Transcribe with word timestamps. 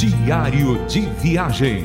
Diário 0.00 0.82
de 0.86 1.02
Viagem. 1.20 1.84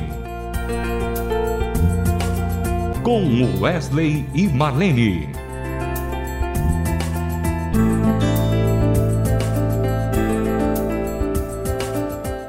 Com 3.02 3.60
Wesley 3.60 4.24
e 4.34 4.48
Marlene. 4.48 5.28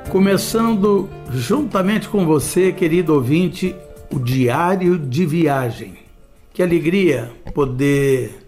Começando 0.09 1.09
juntamente 1.33 2.07
com 2.07 2.25
você, 2.25 2.71
querido 2.71 3.13
ouvinte, 3.13 3.75
o 4.09 4.19
Diário 4.19 4.97
de 4.97 5.25
Viagem. 5.25 5.95
Que 6.53 6.63
alegria 6.63 7.29
poder 7.53 8.47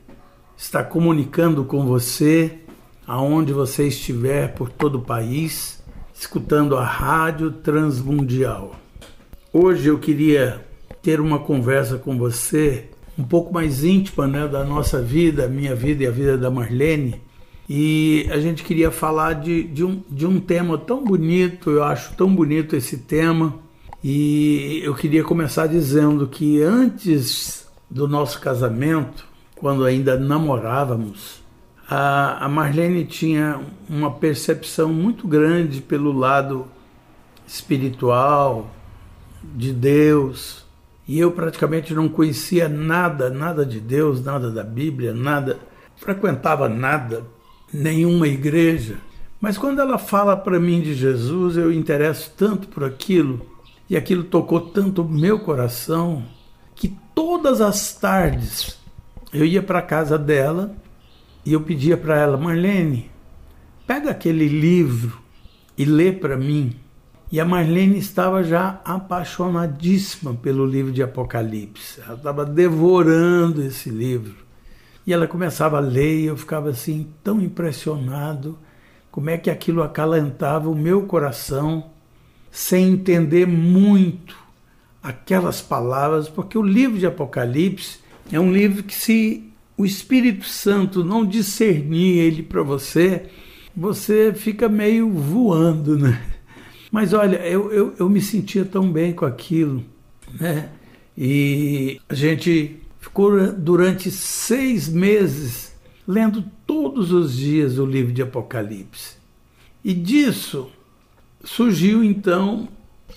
estar 0.56 0.86
comunicando 0.86 1.66
com 1.66 1.86
você 1.86 2.60
aonde 3.06 3.52
você 3.52 3.90
estiver 3.90 4.54
por 4.54 4.70
todo 4.70 5.00
o 5.00 5.02
país, 5.02 5.79
escutando 6.20 6.76
a 6.76 6.84
Rádio 6.84 7.50
Transmundial. 7.50 8.76
Hoje 9.54 9.88
eu 9.88 9.98
queria 9.98 10.66
ter 11.02 11.22
uma 11.22 11.40
conversa 11.40 11.98
com 11.98 12.18
você 12.18 12.90
um 13.18 13.24
pouco 13.24 13.54
mais 13.54 13.86
íntima 13.86 14.28
né, 14.28 14.46
da 14.46 14.66
nossa 14.66 15.02
vida, 15.02 15.48
minha 15.48 15.74
vida 15.74 16.04
e 16.04 16.08
a 16.08 16.12
vida 16.12 16.38
da 16.38 16.52
Marlene. 16.52 17.22
E 17.70 18.28
a 18.32 18.38
gente 18.38 18.64
queria 18.64 18.92
falar 18.92 19.34
de, 19.34 19.64
de, 19.64 19.86
um, 19.86 20.04
de 20.10 20.28
um 20.28 20.42
tema 20.42 20.78
tão 20.78 21.06
bonito, 21.06 21.70
eu 21.70 21.84
acho 21.84 22.14
tão 22.16 22.36
bonito 22.36 22.76
esse 22.76 22.98
tema. 22.98 23.56
E 24.04 24.82
eu 24.84 24.94
queria 24.94 25.24
começar 25.24 25.68
dizendo 25.68 26.28
que 26.28 26.62
antes 26.62 27.66
do 27.90 28.10
nosso 28.10 28.42
casamento, 28.42 29.26
quando 29.56 29.86
ainda 29.86 30.20
namorávamos, 30.20 31.42
a, 31.90 32.48
Marlene 32.48 33.04
tinha 33.04 33.60
uma 33.90 34.12
percepção 34.12 34.94
muito 34.94 35.28
grande 35.28 35.82
pelo 35.82 36.12
lado 36.12 36.68
espiritual, 37.48 38.70
de 39.42 39.74
Deus, 39.74 40.66
e 41.08 41.18
eu 41.18 41.32
praticamente 41.32 41.94
não 41.96 42.08
conhecia 42.08 42.70
nada, 42.70 43.30
nada 43.30 43.66
de 43.66 43.80
Deus, 43.80 44.24
nada 44.24 44.52
da 44.52 44.64
Bíblia, 44.64 45.14
nada, 45.14 45.58
frequentava 45.96 46.70
nada, 46.70 47.24
nenhuma 47.74 48.28
igreja. 48.28 48.98
Mas 49.42 49.58
quando 49.58 49.80
ela 49.80 49.98
fala 49.98 50.38
para 50.38 50.60
mim 50.60 50.82
de 50.82 50.94
Jesus, 50.94 51.58
eu 51.58 51.72
interesso 51.72 52.32
tanto 52.38 52.68
por 52.68 52.84
aquilo, 52.84 53.42
e 53.90 53.98
aquilo 53.98 54.24
tocou 54.24 54.62
tanto 54.62 55.02
o 55.02 55.10
meu 55.10 55.40
coração, 55.40 56.24
que 56.76 56.96
todas 57.16 57.62
as 57.62 57.94
tardes 57.96 58.78
eu 59.34 59.44
ia 59.44 59.64
para 59.64 59.80
a 59.80 59.84
casa 59.84 60.18
dela 60.18 60.76
e 61.50 61.54
eu 61.54 61.62
pedia 61.62 61.98
para 61.98 62.16
ela, 62.16 62.38
Marlene, 62.38 63.10
pega 63.88 64.12
aquele 64.12 64.48
livro 64.48 65.20
e 65.76 65.84
lê 65.84 66.12
para 66.12 66.38
mim. 66.38 66.76
E 67.32 67.40
a 67.40 67.46
Marlene 67.46 67.98
estava 67.98 68.44
já 68.44 68.80
apaixonadíssima 68.86 70.36
pelo 70.36 70.64
livro 70.64 70.92
de 70.92 71.02
Apocalipse. 71.02 72.02
Ela 72.02 72.14
estava 72.14 72.46
devorando 72.46 73.64
esse 73.64 73.90
livro. 73.90 74.36
E 75.08 75.12
ela 75.12 75.26
começava 75.26 75.78
a 75.78 75.80
ler 75.80 76.20
e 76.20 76.26
eu 76.26 76.38
ficava 76.38 76.70
assim 76.70 77.08
tão 77.24 77.42
impressionado 77.42 78.56
como 79.10 79.32
é 79.32 79.38
que 79.40 79.50
aquilo 79.50 79.82
acalentava 79.82 80.70
o 80.70 80.76
meu 80.76 81.08
coração 81.08 81.90
sem 82.52 82.92
entender 82.92 83.48
muito 83.48 84.38
aquelas 85.02 85.64
palavras, 85.64 86.30
porque 86.30 86.60
o 86.60 86.62
livro 86.62 87.00
de 87.00 87.08
Apocalipse 87.08 88.02
é 88.32 88.40
um 88.40 88.54
livro 88.54 88.84
que, 88.84 88.94
se 88.94 89.49
o 89.80 89.86
Espírito 89.86 90.44
Santo 90.44 91.06
não 91.06 91.26
discernir 91.26 92.18
ele 92.18 92.44
para 92.44 92.62
você, 92.62 93.28
você 93.74 94.34
fica 94.34 94.68
meio 94.68 95.10
voando, 95.10 95.98
né? 95.98 96.22
Mas 96.92 97.14
olha, 97.14 97.38
eu, 97.48 97.72
eu, 97.72 97.96
eu 97.98 98.10
me 98.10 98.20
sentia 98.20 98.66
tão 98.66 98.92
bem 98.92 99.14
com 99.14 99.24
aquilo, 99.24 99.82
né? 100.38 100.68
E 101.18 101.98
a 102.10 102.14
gente 102.14 102.76
ficou 103.00 103.54
durante 103.54 104.12
seis 104.12 104.90
meses 104.90 105.74
lendo 106.06 106.44
todos 106.68 107.14
os 107.14 107.38
dias 107.38 107.80
o 107.80 107.86
livro 107.86 108.12
de 108.12 108.22
Apocalipse. 108.22 109.16
E 109.82 109.94
disso 109.94 110.70
surgiu 111.42 112.04
então 112.04 112.68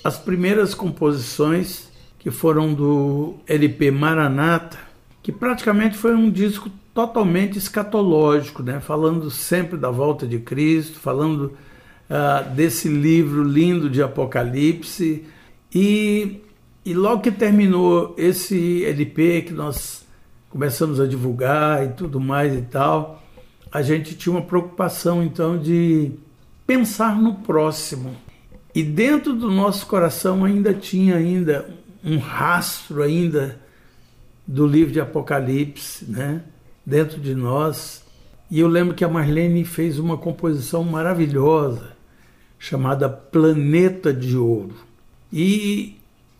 as 0.04 0.16
primeiras 0.16 0.74
composições 0.74 1.88
que 2.20 2.30
foram 2.30 2.72
do 2.72 3.34
LP 3.48 3.90
Maranata, 3.90 4.91
que 5.22 5.30
praticamente 5.30 5.96
foi 5.96 6.14
um 6.14 6.28
disco 6.28 6.70
totalmente 6.92 7.56
escatológico, 7.56 8.62
né? 8.62 8.80
falando 8.80 9.30
sempre 9.30 9.78
da 9.78 9.90
volta 9.90 10.26
de 10.26 10.38
Cristo, 10.38 10.98
falando 10.98 11.56
uh, 12.10 12.50
desse 12.54 12.88
livro 12.88 13.42
lindo 13.42 13.88
de 13.88 14.02
Apocalipse. 14.02 15.24
E, 15.74 16.40
e 16.84 16.92
logo 16.92 17.22
que 17.22 17.30
terminou 17.30 18.14
esse 18.18 18.84
LP 18.84 19.42
que 19.42 19.52
nós 19.52 20.04
começamos 20.50 21.00
a 21.00 21.06
divulgar 21.06 21.84
e 21.84 21.88
tudo 21.90 22.20
mais 22.20 22.54
e 22.54 22.62
tal, 22.62 23.22
a 23.70 23.80
gente 23.80 24.14
tinha 24.14 24.34
uma 24.34 24.42
preocupação 24.42 25.22
então 25.22 25.56
de 25.56 26.12
pensar 26.66 27.16
no 27.16 27.36
próximo. 27.36 28.14
E 28.74 28.82
dentro 28.82 29.34
do 29.34 29.50
nosso 29.50 29.86
coração 29.86 30.44
ainda 30.44 30.74
tinha 30.74 31.16
ainda 31.16 31.68
um 32.04 32.18
rastro 32.18 33.02
ainda 33.02 33.60
do 34.52 34.66
livro 34.66 34.92
de 34.92 35.00
Apocalipse, 35.00 36.04
né? 36.06 36.42
dentro 36.84 37.18
de 37.18 37.34
nós. 37.34 38.04
E 38.50 38.60
eu 38.60 38.68
lembro 38.68 38.94
que 38.94 39.02
a 39.02 39.08
Marlene 39.08 39.64
fez 39.64 39.98
uma 39.98 40.18
composição 40.18 40.84
maravilhosa 40.84 41.92
chamada 42.58 43.08
Planeta 43.08 44.12
de 44.12 44.36
Ouro. 44.36 44.74
E 45.32 45.96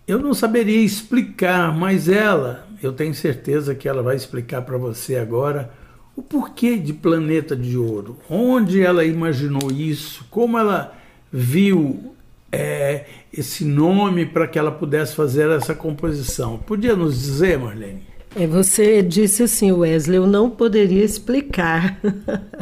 eu 0.07 0.19
não 0.19 0.35
saberia 0.35 0.83
explicar, 0.83 1.75
mas 1.75 2.07
ela, 2.07 2.69
eu 2.83 2.93
tenho 2.93 3.15
certeza 3.15 3.75
que 3.75 3.89
ela 3.89 4.03
vai 4.03 4.15
explicar 4.15 4.61
para 4.61 4.77
você 4.77 5.17
agora 5.17 5.73
o 6.15 6.21
porquê 6.21 6.77
de 6.77 6.93
Planeta 6.93 7.57
de 7.57 7.79
Ouro, 7.79 8.19
onde 8.29 8.83
ela 8.83 9.07
imaginou 9.07 9.73
isso, 9.73 10.27
como 10.31 10.59
ela 10.59 10.95
viu 11.33 12.15
é, 12.53 13.07
esse 13.33 13.65
nome 13.65 14.27
para 14.27 14.47
que 14.47 14.59
ela 14.59 14.71
pudesse 14.71 15.17
fazer 15.17 15.51
essa 15.51 15.75
composição. 15.75 16.59
Podia 16.59 16.95
nos 16.95 17.19
dizer, 17.19 17.59
Marlene? 17.59 18.03
É, 18.37 18.47
você 18.47 19.03
disse 19.03 19.43
assim, 19.43 19.73
Wesley, 19.73 20.19
eu 20.19 20.27
não 20.27 20.51
poderia 20.51 21.05
explicar. 21.05 21.99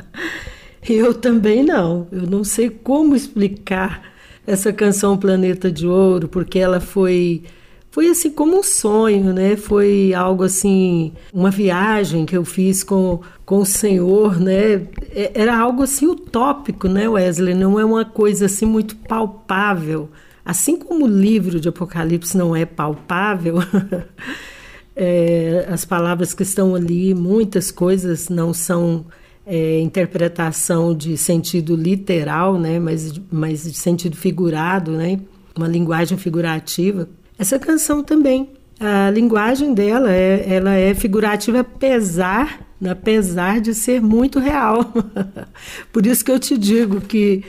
eu 0.88 1.12
também 1.12 1.64
não. 1.64 2.06
Eu 2.12 2.22
não 2.22 2.44
sei 2.44 2.70
como 2.70 3.16
explicar 3.16 4.10
essa 4.46 4.72
canção 4.72 5.18
Planeta 5.18 5.70
de 5.70 5.86
Ouro, 5.86 6.28
porque 6.28 6.58
ela 6.58 6.80
foi 6.80 7.42
foi 7.90 8.08
assim 8.08 8.30
como 8.30 8.58
um 8.58 8.62
sonho, 8.62 9.32
né? 9.32 9.56
Foi 9.56 10.14
algo 10.14 10.44
assim, 10.44 11.12
uma 11.32 11.50
viagem 11.50 12.24
que 12.24 12.36
eu 12.36 12.44
fiz 12.44 12.84
com, 12.84 13.20
com 13.44 13.58
o 13.58 13.66
Senhor, 13.66 14.38
né? 14.38 14.86
É, 15.10 15.32
era 15.34 15.58
algo 15.58 15.82
assim 15.82 16.06
utópico, 16.06 16.88
né, 16.88 17.08
Wesley? 17.08 17.54
Não 17.54 17.80
é 17.80 17.84
uma 17.84 18.04
coisa 18.04 18.46
assim 18.46 18.64
muito 18.64 18.94
palpável. 18.94 20.08
Assim 20.44 20.76
como 20.76 21.04
o 21.04 21.08
livro 21.08 21.60
de 21.60 21.68
Apocalipse 21.68 22.36
não 22.36 22.54
é 22.54 22.64
palpável, 22.64 23.56
é, 24.94 25.66
as 25.68 25.84
palavras 25.84 26.32
que 26.32 26.44
estão 26.44 26.74
ali, 26.74 27.12
muitas 27.12 27.70
coisas 27.70 28.28
não 28.28 28.54
são 28.54 29.04
é, 29.44 29.80
interpretação 29.80 30.94
de 30.94 31.16
sentido 31.16 31.74
literal, 31.74 32.56
né? 32.58 32.78
Mas, 32.78 33.20
mas 33.30 33.64
de 33.64 33.74
sentido 33.74 34.16
figurado, 34.16 34.92
né? 34.92 35.18
Uma 35.56 35.66
linguagem 35.66 36.16
figurativa. 36.16 37.08
Essa 37.40 37.58
canção 37.58 38.02
também, 38.02 38.50
a 38.78 39.10
linguagem 39.10 39.72
dela 39.72 40.12
é, 40.12 40.44
ela 40.46 40.74
é 40.74 40.92
figurativa 40.92 41.60
apesar, 41.60 42.60
apesar 42.86 43.62
de 43.62 43.72
ser 43.72 44.02
muito 44.02 44.38
real. 44.38 44.92
Por 45.90 46.04
isso 46.04 46.22
que 46.22 46.30
eu 46.30 46.38
te 46.38 46.58
digo 46.58 47.00
que 47.00 47.42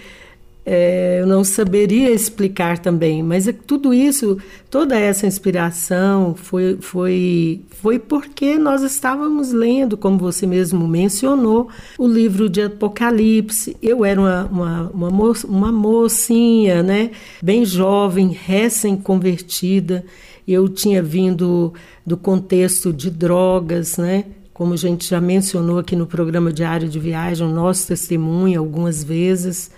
é, 0.64 1.18
eu 1.20 1.26
não 1.26 1.44
saberia 1.44 2.12
explicar 2.12 2.78
também, 2.78 3.24
mas 3.24 3.48
é, 3.48 3.52
tudo 3.52 3.92
isso, 3.94 4.38
toda 4.69 4.96
essa 4.96 5.25
inspiração 5.25 6.36
foi, 6.36 6.78
foi, 6.80 7.62
foi 7.69 7.98
porque 7.98 8.60
nós 8.60 8.84
estávamos 8.84 9.52
lendo, 9.52 9.98
como 9.98 10.19
você 10.19 10.46
mesmo 10.46 10.88
mencionou, 10.88 11.68
o 11.98 12.08
livro 12.08 12.48
de 12.48 12.62
Apocalipse. 12.62 13.75
Eu 13.81 14.06
era 14.06 14.22
uma, 14.22 14.46
uma, 14.46 14.92
uma, 14.94 15.10
mo 15.10 15.34
uma 15.46 15.72
mocinha, 15.72 16.84
né, 16.84 17.10
bem 17.42 17.66
jovem, 17.66 18.30
recém-convertida. 18.30 20.06
Eu 20.48 20.69
tinha 20.69 21.02
vindo 21.02 21.74
do 22.06 22.16
contexto 22.18 22.94
de 22.94 23.10
drogas, 23.10 23.98
né? 23.98 24.25
Como 24.54 24.74
a 24.74 24.78
gente 24.78 25.10
já 25.10 25.22
mencionou 25.22 25.80
aqui 25.80 25.96
no 25.96 26.06
programa 26.06 26.52
Diário 26.52 26.90
de 26.90 27.00
Viagem, 27.00 27.48
o 27.48 27.50
nosso 27.50 27.88
testemunho 27.88 28.60
algumas 28.60 29.04
vezes 29.04 29.72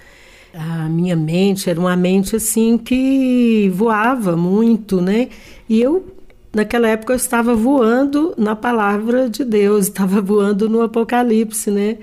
a 0.53 0.87
minha 0.87 1.15
mente 1.15 1.69
era 1.69 1.79
uma 1.79 1.95
mente 1.95 2.35
assim 2.35 2.77
que 2.77 3.71
voava 3.73 4.37
muito, 4.37 5.01
né? 5.01 5.29
E 5.67 5.81
eu 5.81 6.05
naquela 6.53 6.87
época 6.87 7.13
eu 7.13 7.17
estava 7.17 7.55
voando 7.55 8.33
na 8.37 8.55
palavra 8.55 9.29
de 9.29 9.43
Deus, 9.43 9.87
estava 9.89 10.21
voando 10.21 10.69
no 10.69 10.81
Apocalipse, 10.81 11.71
né? 11.71 11.97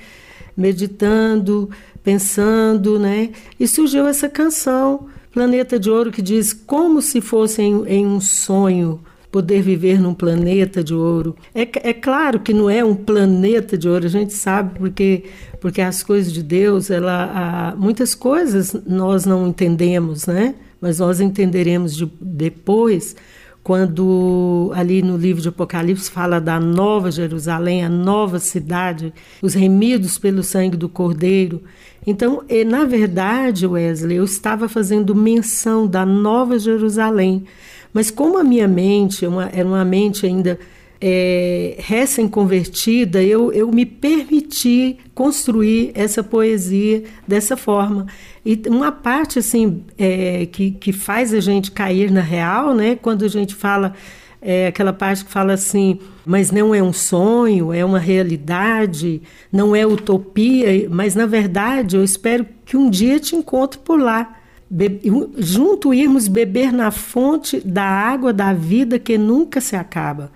Meditando, 0.56 1.70
pensando, 2.02 2.98
né? 2.98 3.30
E 3.58 3.68
surgiu 3.68 4.06
essa 4.06 4.28
canção 4.28 5.08
Planeta 5.32 5.78
de 5.78 5.88
Ouro 5.88 6.10
que 6.10 6.20
diz 6.20 6.52
como 6.52 7.00
se 7.00 7.20
fosse 7.20 7.62
em, 7.62 7.84
em 7.86 8.06
um 8.06 8.20
sonho 8.20 9.00
poder 9.30 9.62
viver 9.62 10.00
num 10.00 10.12
planeta 10.12 10.82
de 10.82 10.94
ouro. 10.94 11.36
É, 11.54 11.62
é, 11.62 11.92
claro 11.92 12.40
que 12.40 12.52
não 12.52 12.68
é 12.68 12.84
um 12.84 12.94
planeta 12.94 13.78
de 13.78 13.88
ouro, 13.88 14.06
a 14.06 14.10
gente 14.10 14.32
sabe 14.32 14.78
porque 14.78 15.24
porque 15.60 15.82
as 15.82 16.02
coisas 16.02 16.32
de 16.32 16.42
Deus, 16.42 16.90
ela, 16.90 17.74
muitas 17.76 18.14
coisas 18.14 18.74
nós 18.86 19.26
não 19.26 19.48
entendemos, 19.48 20.26
né? 20.26 20.54
Mas 20.80 20.98
nós 20.98 21.20
entenderemos 21.20 21.94
de, 21.94 22.10
depois 22.18 23.14
quando 23.62 24.72
ali 24.74 25.02
no 25.02 25.18
livro 25.18 25.42
de 25.42 25.48
Apocalipse 25.48 26.10
fala 26.10 26.40
da 26.40 26.58
nova 26.58 27.10
Jerusalém, 27.10 27.84
a 27.84 27.90
nova 27.90 28.38
cidade, 28.38 29.12
os 29.42 29.52
remidos 29.52 30.16
pelo 30.18 30.42
sangue 30.42 30.78
do 30.78 30.88
Cordeiro. 30.88 31.62
Então, 32.06 32.42
na 32.66 32.84
verdade, 32.86 33.66
Wesley, 33.66 34.16
eu 34.16 34.24
estava 34.24 34.66
fazendo 34.66 35.14
menção 35.14 35.86
da 35.86 36.06
nova 36.06 36.58
Jerusalém, 36.58 37.44
mas 37.92 38.10
como 38.10 38.38
a 38.38 38.44
minha 38.44 38.68
mente 38.68 39.26
uma, 39.26 39.50
era 39.52 39.66
uma 39.66 39.84
mente 39.84 40.26
ainda 40.26 40.58
é, 41.00 41.76
recém-convertida, 41.78 43.22
eu, 43.22 43.50
eu 43.52 43.70
me 43.72 43.86
permiti 43.86 44.98
construir 45.14 45.92
essa 45.94 46.22
poesia 46.22 47.04
dessa 47.26 47.56
forma. 47.56 48.06
E 48.44 48.60
uma 48.68 48.92
parte 48.92 49.38
assim 49.38 49.82
é, 49.96 50.46
que, 50.46 50.72
que 50.72 50.92
faz 50.92 51.32
a 51.32 51.40
gente 51.40 51.70
cair 51.70 52.10
na 52.10 52.20
real, 52.20 52.74
né? 52.74 52.96
Quando 52.96 53.24
a 53.24 53.28
gente 53.28 53.54
fala 53.54 53.94
é 54.42 54.68
aquela 54.68 54.92
parte 54.92 55.24
que 55.24 55.30
fala 55.30 55.52
assim, 55.52 55.98
mas 56.24 56.50
não 56.50 56.74
é 56.74 56.82
um 56.82 56.94
sonho, 56.94 57.74
é 57.74 57.84
uma 57.84 57.98
realidade, 57.98 59.20
não 59.52 59.76
é 59.76 59.86
utopia, 59.86 60.88
mas 60.88 61.14
na 61.14 61.26
verdade 61.26 61.96
eu 61.96 62.02
espero 62.02 62.46
que 62.64 62.76
um 62.76 62.88
dia 62.88 63.20
te 63.20 63.36
encontre 63.36 63.78
por 63.78 64.00
lá. 64.00 64.39
Junto 65.38 65.92
irmos 65.92 66.28
beber 66.28 66.72
na 66.72 66.90
fonte 66.90 67.60
da 67.60 67.84
água 67.84 68.32
da 68.32 68.52
vida 68.52 68.98
que 68.98 69.18
nunca 69.18 69.60
se 69.60 69.74
acaba. 69.74 70.30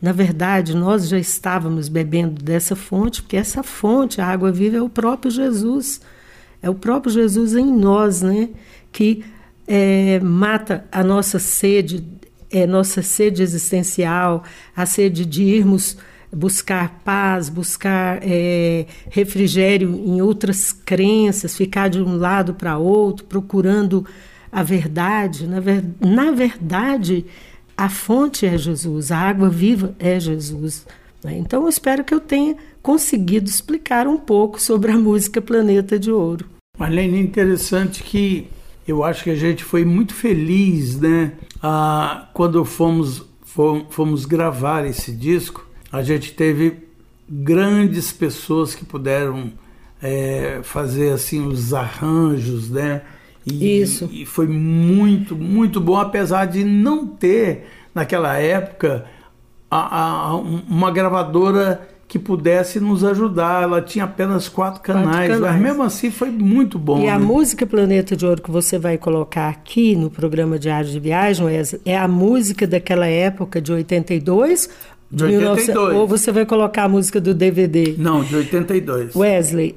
Na 0.00 0.12
verdade, 0.12 0.74
nós 0.74 1.08
já 1.08 1.18
estávamos 1.18 1.88
bebendo 1.88 2.42
dessa 2.42 2.74
fonte, 2.74 3.20
porque 3.20 3.36
essa 3.36 3.62
fonte, 3.62 4.20
a 4.20 4.26
água 4.26 4.50
viva, 4.50 4.76
é 4.76 4.82
o 4.82 4.88
próprio 4.88 5.30
Jesus. 5.30 6.00
É 6.62 6.70
o 6.70 6.74
próprio 6.74 7.12
Jesus 7.12 7.54
em 7.54 7.66
nós, 7.66 8.22
né? 8.22 8.48
Que 8.92 9.24
é, 9.66 10.18
mata 10.20 10.84
a 10.90 11.04
nossa 11.04 11.38
sede, 11.38 12.04
é, 12.50 12.66
nossa 12.66 13.02
sede 13.02 13.42
existencial, 13.42 14.44
a 14.74 14.86
sede 14.86 15.26
de 15.26 15.42
irmos 15.42 15.96
buscar 16.32 17.00
paz, 17.04 17.48
buscar 17.48 18.20
é, 18.22 18.86
refrigério 19.10 19.90
em 20.06 20.20
outras 20.20 20.72
crenças, 20.72 21.56
ficar 21.56 21.88
de 21.88 22.00
um 22.00 22.16
lado 22.16 22.54
para 22.54 22.78
outro, 22.78 23.24
procurando 23.24 24.06
a 24.50 24.62
verdade. 24.62 25.46
Na, 25.46 25.60
ver, 25.60 25.84
na 26.00 26.30
verdade, 26.30 27.24
a 27.76 27.88
fonte 27.88 28.46
é 28.46 28.56
Jesus, 28.56 29.10
a 29.10 29.18
água 29.18 29.48
viva 29.48 29.94
é 29.98 30.18
Jesus. 30.20 30.86
Né? 31.24 31.38
Então, 31.38 31.62
eu 31.62 31.68
espero 31.68 32.04
que 32.04 32.14
eu 32.14 32.20
tenha 32.20 32.56
conseguido 32.82 33.48
explicar 33.48 34.06
um 34.06 34.16
pouco 34.16 34.60
sobre 34.60 34.92
a 34.92 34.98
música 34.98 35.40
Planeta 35.40 35.98
de 35.98 36.10
Ouro. 36.10 36.46
Marlene, 36.78 37.20
interessante 37.20 38.02
que 38.02 38.48
eu 38.86 39.04
acho 39.04 39.24
que 39.24 39.30
a 39.30 39.34
gente 39.34 39.62
foi 39.62 39.84
muito 39.84 40.14
feliz, 40.14 40.98
né? 40.98 41.32
Ah, 41.62 42.28
quando 42.32 42.64
fomos, 42.64 43.22
fomos 43.90 44.24
gravar 44.24 44.86
esse 44.86 45.12
disco, 45.12 45.69
a 45.90 46.02
gente 46.02 46.32
teve 46.32 46.88
grandes 47.28 48.12
pessoas 48.12 48.74
que 48.74 48.84
puderam 48.84 49.52
é, 50.02 50.60
fazer 50.62 51.12
assim 51.12 51.46
os 51.46 51.72
arranjos, 51.74 52.70
né? 52.70 53.02
E, 53.46 53.80
Isso. 53.80 54.08
E 54.12 54.26
foi 54.26 54.46
muito, 54.46 55.34
muito 55.34 55.80
bom, 55.80 55.96
apesar 55.96 56.46
de 56.46 56.64
não 56.64 57.06
ter, 57.06 57.66
naquela 57.94 58.36
época, 58.36 59.06
a, 59.70 60.28
a, 60.28 60.36
uma 60.36 60.90
gravadora 60.90 61.88
que 62.06 62.18
pudesse 62.18 62.80
nos 62.80 63.04
ajudar. 63.04 63.62
Ela 63.62 63.80
tinha 63.80 64.04
apenas 64.04 64.48
quatro 64.48 64.82
canais, 64.82 65.06
quatro 65.06 65.34
canais. 65.34 65.40
mas 65.40 65.62
mesmo 65.62 65.82
assim 65.82 66.10
foi 66.10 66.28
muito 66.28 66.78
bom. 66.78 66.98
E 66.98 67.04
né? 67.04 67.10
a 67.10 67.18
música 67.18 67.64
Planeta 67.64 68.16
de 68.16 68.26
Ouro 68.26 68.42
que 68.42 68.50
você 68.50 68.78
vai 68.78 68.98
colocar 68.98 69.48
aqui 69.48 69.94
no 69.94 70.10
programa 70.10 70.58
Diário 70.58 70.90
de 70.90 70.98
Viagem 70.98 71.46
é 71.84 71.96
a 71.96 72.08
música 72.08 72.66
daquela 72.66 73.06
época 73.06 73.60
de 73.60 73.72
82 73.72 74.68
de 75.10 75.24
82. 75.24 75.66
19... 75.66 75.96
Ou 75.96 76.06
você 76.06 76.30
vai 76.30 76.46
colocar 76.46 76.84
a 76.84 76.88
música 76.88 77.20
do 77.20 77.34
DVD? 77.34 77.94
Não, 77.98 78.22
de 78.22 78.36
82. 78.36 79.16
Wesley, 79.16 79.74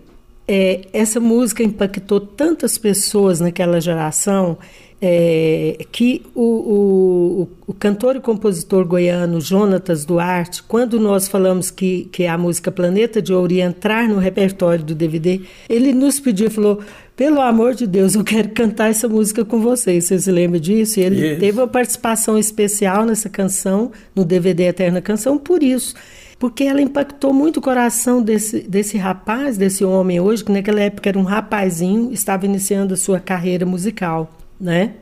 é, 0.48 0.82
essa 0.94 1.20
música 1.20 1.64
impactou 1.64 2.20
tantas 2.20 2.78
pessoas 2.78 3.40
naquela 3.40 3.80
geração 3.82 4.58
é, 5.06 5.86
que 5.92 6.22
o, 6.34 6.42
o, 6.42 7.50
o, 7.68 7.74
cantor 7.74 8.16
e 8.16 8.22
compositor 8.22 8.86
goiano 8.86 9.42
Jonatas 9.42 10.06
Duarte, 10.06 10.64
quando 10.64 10.98
nós 10.98 11.28
falamos 11.28 11.70
que, 11.70 12.06
que 12.06 12.26
a 12.26 12.38
música 12.38 12.72
Planeta 12.72 13.22
de 13.22 13.34
Ouro 13.34 13.52
ia 13.52 13.66
entrar 13.66 14.08
no 14.08 14.18
repertório 14.18 14.82
do 14.82 14.96
DVD, 14.96 15.42
ele 15.68 15.92
nos 15.92 16.22
pediu, 16.22 16.50
falou, 16.50 16.80
pelo 17.16 17.42
amor 17.42 17.76
de 17.76 17.86
Deus, 17.86 18.16
eu 18.16 18.24
quero 18.24 18.50
cantar 18.50 18.90
essa 18.90 19.08
música 19.08 19.46
com 19.46 19.62
vocês. 19.62 20.06
Você 20.06 20.20
se 20.20 20.32
lembra 20.32 20.60
disso? 20.60 21.00
E 21.00 21.04
ele 21.04 21.36
teve 21.38 21.60
uma 21.60 21.68
participação 21.68 22.38
especial 22.38 23.06
nessa 23.06 23.30
canção, 23.30 23.92
no 24.16 24.26
DVD 24.26 24.64
Eterna 24.64 25.02
Canção, 25.02 25.38
por 25.38 25.62
isso 25.62 25.96
porque 26.44 26.66
ela 26.66 26.82
impactou 26.82 27.32
muito 27.32 27.58
o 27.58 27.62
coração 27.62 28.22
desse, 28.22 28.68
desse 28.68 28.98
rapaz, 28.98 29.56
desse 29.56 29.86
homem 29.86 30.20
hoje, 30.20 30.44
que 30.44 30.52
naquela 30.52 30.82
época 30.82 31.08
era 31.08 31.18
um 31.18 31.24
rapazinho, 31.24 32.12
estava 32.12 32.46
iniciando 32.46 32.96
a 32.96 32.98
sua 32.98 33.18
carreira 33.18 33.66
musical, 33.66 34.30
né? 34.60 34.96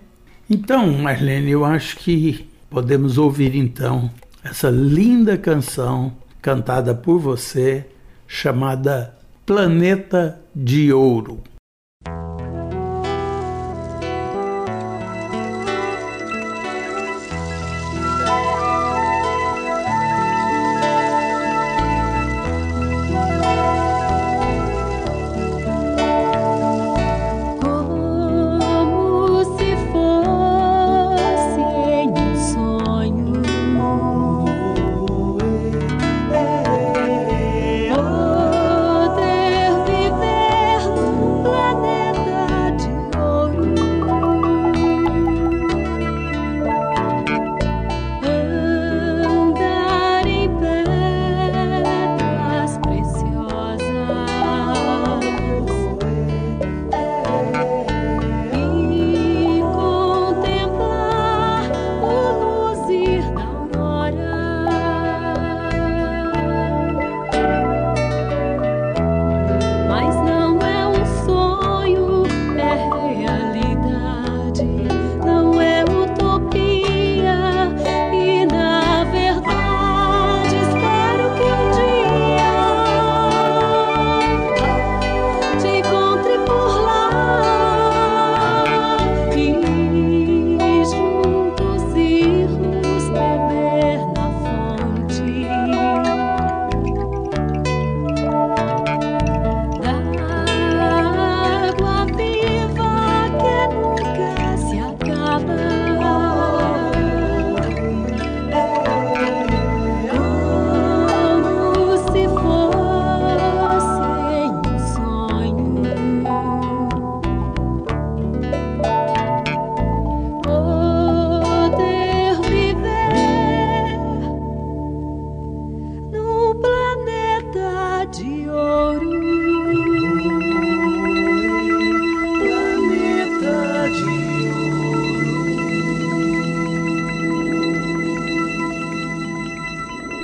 Então, 0.48 0.92
Marlene, 0.92 1.50
eu 1.50 1.66
acho 1.66 1.98
que 1.98 2.48
podemos 2.70 3.18
ouvir 3.18 3.56
então 3.56 4.12
essa 4.44 4.70
linda 4.70 5.36
canção 5.36 6.14
cantada 6.40 6.94
por 6.94 7.18
você, 7.18 7.88
chamada 8.28 9.18
Planeta 9.44 10.40
de 10.56 10.94
Ouro. 10.94 11.40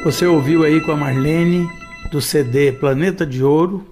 Você 0.07 0.25
ouviu 0.25 0.63
aí 0.63 0.79
com 0.79 0.93
a 0.93 0.95
Marlene, 0.95 1.69
do 2.09 2.21
CD 2.21 2.71
Planeta 2.71 3.25
de 3.25 3.43
Ouro, 3.43 3.85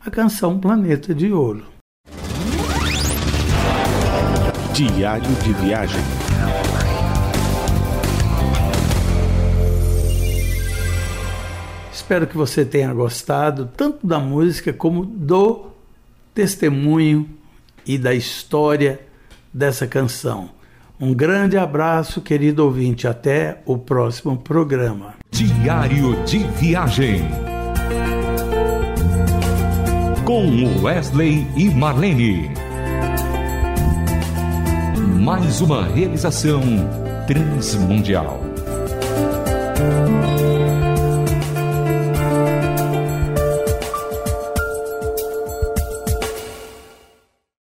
a 0.00 0.08
canção 0.08 0.60
Planeta 0.60 1.12
de 1.12 1.32
Ouro. 1.32 1.64
Diário 4.72 5.28
de 5.42 5.52
Viagem. 5.54 6.00
Espero 11.92 12.28
que 12.28 12.36
você 12.36 12.64
tenha 12.64 12.94
gostado 12.94 13.68
tanto 13.76 14.06
da 14.06 14.20
música 14.20 14.72
como 14.72 15.04
do 15.04 15.66
testemunho 16.32 17.28
e 17.84 17.98
da 17.98 18.14
história 18.14 19.00
dessa 19.52 19.84
canção. 19.84 20.48
Um 21.00 21.12
grande 21.12 21.58
abraço, 21.58 22.20
querido 22.20 22.64
ouvinte. 22.64 23.08
Até 23.08 23.60
o 23.66 23.76
próximo 23.76 24.38
programa. 24.38 25.25
Diário 25.30 26.24
de 26.24 26.38
Viagem. 26.38 27.22
Com 30.24 30.82
Wesley 30.82 31.46
e 31.56 31.68
Marlene. 31.70 32.50
Mais 35.20 35.60
uma 35.60 35.86
realização 35.86 36.62
transmundial. 37.26 38.40